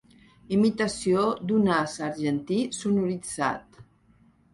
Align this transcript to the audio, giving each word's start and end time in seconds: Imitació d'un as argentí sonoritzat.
Imitació 0.55 1.25
d'un 1.51 1.69
as 1.73 1.93
argentí 2.07 2.57
sonoritzat. 2.79 3.79